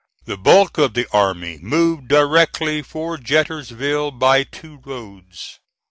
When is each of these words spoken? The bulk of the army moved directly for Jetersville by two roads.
The 0.25 0.35
bulk 0.35 0.79
of 0.79 0.95
the 0.95 1.07
army 1.13 1.59
moved 1.61 2.07
directly 2.07 2.81
for 2.81 3.19
Jetersville 3.19 4.09
by 4.09 4.41
two 4.43 4.79
roads. 4.83 5.59